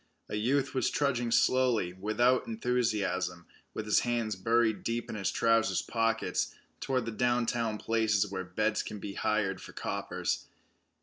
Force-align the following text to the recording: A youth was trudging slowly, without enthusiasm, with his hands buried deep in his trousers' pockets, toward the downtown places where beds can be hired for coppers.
A 0.29 0.35
youth 0.35 0.73
was 0.73 0.89
trudging 0.89 1.29
slowly, 1.29 1.93
without 1.93 2.47
enthusiasm, 2.47 3.45
with 3.75 3.85
his 3.85 3.99
hands 3.99 4.35
buried 4.35 4.83
deep 4.83 5.11
in 5.11 5.15
his 5.15 5.29
trousers' 5.29 5.83
pockets, 5.83 6.55
toward 6.79 7.05
the 7.05 7.11
downtown 7.11 7.77
places 7.77 8.25
where 8.25 8.43
beds 8.43 8.81
can 8.81 8.97
be 8.97 9.13
hired 9.13 9.61
for 9.61 9.73
coppers. 9.73 10.47